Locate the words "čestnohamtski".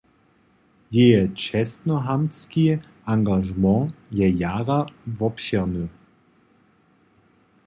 1.43-2.65